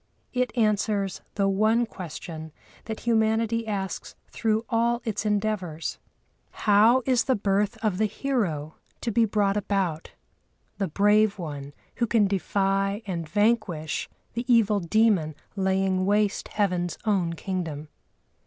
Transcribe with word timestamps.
It 0.33 0.51
answers 0.57 1.21
the 1.35 1.47
one 1.47 1.85
question 1.85 2.51
that 2.85 3.01
humanity 3.01 3.67
asks 3.67 4.15
through 4.31 4.65
all 4.67 5.03
its 5.05 5.27
endeavours: 5.27 5.99
"How 6.65 7.03
is 7.05 7.25
the 7.25 7.35
birth 7.35 7.77
of 7.85 7.99
the 7.99 8.07
hero 8.07 8.77
to 9.01 9.11
be 9.11 9.25
brought 9.25 9.57
about, 9.57 10.13
the 10.79 10.87
brave 10.87 11.37
one 11.37 11.71
who 11.97 12.07
can 12.07 12.25
defy 12.25 13.03
and 13.05 13.29
vanquish 13.29 14.09
the 14.33 14.51
evil 14.51 14.79
demon 14.79 15.35
laying 15.55 16.03
waste 16.07 16.47
heaven's 16.47 16.97
own 17.05 17.33
kingdom?" 17.33 17.87